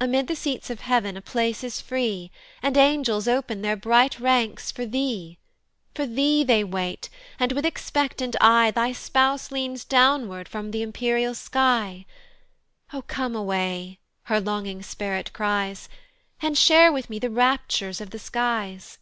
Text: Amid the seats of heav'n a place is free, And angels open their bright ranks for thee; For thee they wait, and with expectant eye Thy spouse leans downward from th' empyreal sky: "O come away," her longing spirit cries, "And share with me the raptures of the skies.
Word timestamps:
Amid 0.00 0.26
the 0.26 0.34
seats 0.36 0.70
of 0.70 0.80
heav'n 0.80 1.18
a 1.18 1.20
place 1.20 1.62
is 1.62 1.82
free, 1.82 2.30
And 2.62 2.78
angels 2.78 3.28
open 3.28 3.60
their 3.60 3.76
bright 3.76 4.18
ranks 4.18 4.70
for 4.70 4.86
thee; 4.86 5.36
For 5.94 6.06
thee 6.06 6.42
they 6.42 6.64
wait, 6.64 7.10
and 7.38 7.52
with 7.52 7.66
expectant 7.66 8.36
eye 8.40 8.70
Thy 8.70 8.92
spouse 8.92 9.52
leans 9.52 9.84
downward 9.84 10.48
from 10.48 10.72
th' 10.72 10.76
empyreal 10.76 11.34
sky: 11.36 12.06
"O 12.94 13.02
come 13.02 13.36
away," 13.36 13.98
her 14.22 14.40
longing 14.40 14.82
spirit 14.82 15.30
cries, 15.34 15.90
"And 16.40 16.56
share 16.56 16.90
with 16.90 17.10
me 17.10 17.18
the 17.18 17.28
raptures 17.28 18.00
of 18.00 18.08
the 18.12 18.18
skies. 18.18 18.96